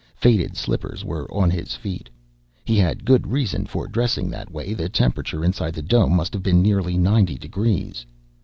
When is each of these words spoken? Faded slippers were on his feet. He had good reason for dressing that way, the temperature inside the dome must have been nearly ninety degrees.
Faded 0.15 0.57
slippers 0.57 1.05
were 1.05 1.31
on 1.31 1.51
his 1.51 1.75
feet. 1.75 2.09
He 2.65 2.75
had 2.75 3.05
good 3.05 3.27
reason 3.27 3.67
for 3.67 3.87
dressing 3.87 4.31
that 4.31 4.51
way, 4.51 4.73
the 4.73 4.89
temperature 4.89 5.45
inside 5.45 5.75
the 5.75 5.83
dome 5.83 6.15
must 6.15 6.33
have 6.33 6.41
been 6.41 6.59
nearly 6.59 6.97
ninety 6.97 7.37
degrees. 7.37 8.03